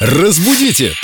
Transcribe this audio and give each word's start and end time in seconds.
Разбудите! 0.00 0.94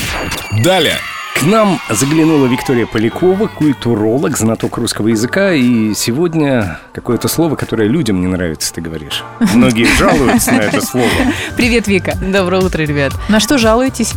Далее! 0.62 0.98
К 1.34 1.42
нам 1.42 1.80
заглянула 1.90 2.46
Виктория 2.46 2.86
Полякова, 2.86 3.48
культуролог, 3.48 4.38
знаток 4.38 4.76
русского 4.76 5.08
языка, 5.08 5.52
и 5.52 5.94
сегодня 5.94 6.78
какое-то 6.92 7.26
слово, 7.26 7.56
которое 7.56 7.88
людям 7.88 8.20
не 8.20 8.28
нравится, 8.28 8.72
ты 8.72 8.80
говоришь. 8.80 9.24
Многие 9.52 9.84
жалуются 9.98 10.52
на 10.52 10.60
это 10.60 10.80
слово. 10.80 11.10
Привет, 11.56 11.88
Вика. 11.88 12.16
Доброе 12.22 12.62
утро, 12.62 12.82
ребят. 12.82 13.12
На 13.28 13.40
что 13.40 13.58
жалуетесь? 13.58 14.12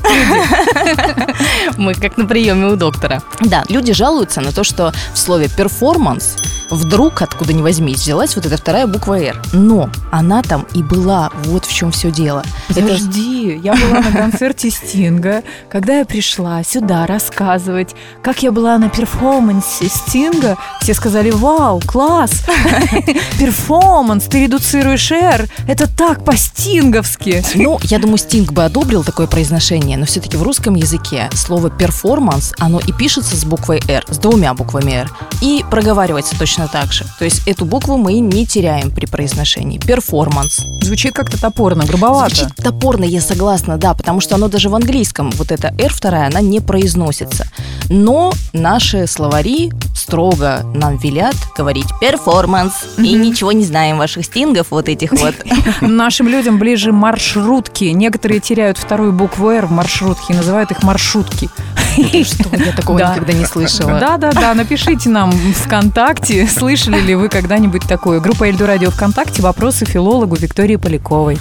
Мы 1.78 1.96
как 1.96 2.18
на 2.18 2.28
приеме 2.28 2.68
у 2.68 2.76
доктора. 2.76 3.24
Да, 3.42 3.64
люди 3.70 3.94
жалуются 3.94 4.42
на 4.42 4.52
то, 4.52 4.64
что 4.64 4.94
в 5.12 5.18
слове 5.18 5.50
перформанс 5.50 6.36
вдруг, 6.70 7.22
откуда 7.22 7.54
ни 7.54 7.62
возьмись, 7.62 8.00
взялась 8.00 8.36
вот 8.36 8.46
эта 8.46 8.58
вторая 8.58 8.88
буква 8.88 9.20
«Р». 9.20 9.42
Но 9.54 9.90
она 10.12 10.42
там 10.42 10.66
и 10.74 10.84
была. 10.84 11.32
Вот 11.46 11.66
в 11.66 11.74
чем 11.74 11.92
все 11.92 12.12
дело. 12.12 12.44
Это 12.70 12.82
Подожди, 12.82 13.60
я 13.64 13.76
была 13.76 14.02
на 14.02 14.12
концерте 14.12 14.70
Стинга. 14.70 15.44
Когда 15.70 16.00
я 16.00 16.06
пришла 16.06 16.64
сюда 16.64 17.06
рассказывать, 17.06 17.96
как 18.22 18.44
я 18.44 18.52
была 18.52 18.78
на 18.78 18.90
перформансе 18.90 19.88
Стинга, 19.90 20.58
все 20.82 20.94
сказали, 20.94 21.32
вау, 21.32 21.82
класс, 21.86 22.46
перформанс, 23.40 24.26
ты 24.26 24.44
редуцируешь 24.44 25.12
«Р». 25.12 25.48
Это 25.68 25.88
так 25.88 26.24
по-стинговски. 26.24 27.44
Ну, 27.56 27.80
я 27.84 28.00
думаю, 28.00 28.18
Стинг 28.18 28.52
бы 28.52 28.64
одобрил 28.64 29.04
такое 29.04 29.28
произношение, 29.28 29.98
но 29.98 30.06
все-таки 30.06 30.38
в 30.38 30.44
русском 30.44 30.76
языке 30.76 31.30
слово 31.34 31.70
перформанс, 31.70 32.54
оно 32.60 32.80
и 32.80 32.92
пишется 32.92 33.36
с 33.36 33.46
буквой 33.46 33.82
«Р», 33.88 34.04
с 34.10 34.18
двумя 34.18 34.54
буквами 34.54 34.92
«Р», 34.92 35.12
и 35.42 35.64
проговаривается 35.70 36.38
точно 36.38 36.68
так 36.68 36.92
же. 36.92 37.06
То 37.20 37.26
есть 37.26 37.48
эту 37.48 37.66
букву 37.66 37.98
мы 37.98 38.20
не 38.20 38.46
теряем 38.46 38.92
при 38.92 39.06
произношении. 39.06 39.78
Перформанс. 39.80 40.66
Звучит 40.82 41.14
как-то 41.14 41.40
топорно, 41.40 41.86
грубовато. 41.86 42.36
Звучит 42.36 42.56
топорно, 42.56 43.04
я 43.04 43.22
согласна, 43.22 43.78
да, 43.78 43.94
потому 43.94 44.22
что 44.22 44.36
оно 44.36 44.48
даже 44.48 44.70
в 44.70 44.76
английском, 44.76 45.32
вот 45.32 45.52
эта 45.52 45.74
R 45.80 45.94
вторая, 45.94 46.28
она 46.28 46.42
не 46.42 46.60
произносится. 46.60 47.48
Но 47.90 48.32
наши 48.54 49.08
словари 49.08 49.72
строго 49.96 50.66
нам 50.74 50.98
велят 50.98 51.36
говорить 51.58 51.88
перформанс. 52.00 52.74
И 52.98 53.14
ничего 53.14 53.52
не 53.52 53.64
знаем 53.66 53.98
ваших 53.98 54.26
стингов 54.26 54.68
вот 54.72 54.90
этих 54.90 55.12
вот. 55.14 55.36
Нашим 55.82 56.28
людям 56.28 56.60
ближе 56.60 56.92
маршрутки. 56.92 57.86
Некоторые 57.86 58.40
теряют 58.40 58.78
вторую 58.78 59.14
букву 59.14 59.50
«Р» 59.50 59.66
в 59.66 59.72
маршрутке 59.72 60.34
и 60.34 60.36
называют 60.36 60.72
их 60.72 60.84
маршрутки. 60.84 61.50
Что, 62.24 62.56
я 62.56 62.72
такого 62.74 63.00
Да. 63.00 63.14
никогда 63.14 63.34
не 63.34 63.46
слышала. 63.46 64.00
Да-да-да, 64.00 64.54
напишите 64.54 65.10
нам 65.10 65.32
в 65.32 65.54
ВКонтакте, 65.54 66.48
слышали 66.48 67.00
ли 67.00 67.16
вы 67.16 67.30
когда-нибудь 67.30 67.84
такое. 67.88 68.20
Группа 68.20 68.46
Эльду 68.46 68.66
Радио 68.66 68.92
ВКонтакте. 68.92 69.42
Вопросы 69.42 69.86
филологу 69.86 70.36
Виктории 70.36 70.76
Поляковой. 70.76 71.38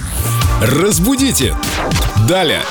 Разбудите! 0.61 1.53
Далее! 2.27 2.61